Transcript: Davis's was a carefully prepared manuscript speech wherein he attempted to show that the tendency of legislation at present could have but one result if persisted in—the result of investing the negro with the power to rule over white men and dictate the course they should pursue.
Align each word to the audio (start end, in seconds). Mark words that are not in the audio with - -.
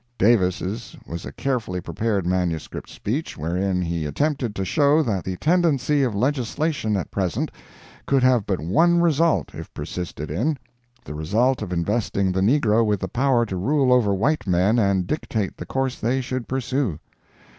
Davis's 0.17 0.97
was 1.05 1.27
a 1.27 1.31
carefully 1.31 1.79
prepared 1.79 2.25
manuscript 2.25 2.89
speech 2.89 3.37
wherein 3.37 3.83
he 3.83 4.03
attempted 4.07 4.55
to 4.55 4.65
show 4.65 5.03
that 5.03 5.23
the 5.23 5.37
tendency 5.37 6.01
of 6.01 6.15
legislation 6.15 6.97
at 6.97 7.11
present 7.11 7.51
could 8.07 8.23
have 8.23 8.47
but 8.47 8.59
one 8.59 8.99
result 8.99 9.53
if 9.53 9.71
persisted 9.75 10.31
in—the 10.31 11.13
result 11.13 11.61
of 11.61 11.71
investing 11.71 12.31
the 12.31 12.41
negro 12.41 12.83
with 12.83 12.99
the 12.99 13.07
power 13.07 13.45
to 13.45 13.55
rule 13.55 13.93
over 13.93 14.11
white 14.11 14.47
men 14.47 14.79
and 14.79 15.05
dictate 15.05 15.55
the 15.55 15.67
course 15.67 15.99
they 15.99 16.19
should 16.19 16.47
pursue. 16.47 16.97